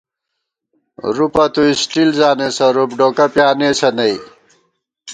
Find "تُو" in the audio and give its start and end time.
1.53-1.61